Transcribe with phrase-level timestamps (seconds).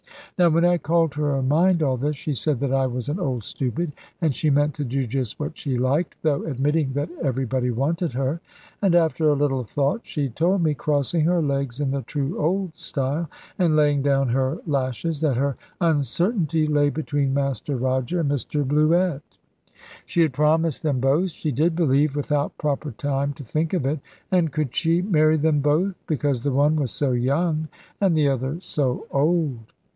[0.39, 3.19] Now, when I called to her mind all this, she said that I was an
[3.19, 7.69] old stupid, and she meant to do just what she liked; though admitting that everybody
[7.69, 8.41] wanted her.
[8.81, 12.75] And after a little thought she told me, crossing her legs (in the true old
[12.75, 13.29] style),
[13.59, 19.21] and laying down her lashes, that her uncertainty lay between Master Roger and Mr Bluett.
[20.07, 23.99] She had promised them both, she did believe, without proper time to think of it;
[24.31, 27.67] and could she marry them both, because the one was so young
[27.99, 29.71] and the other so old?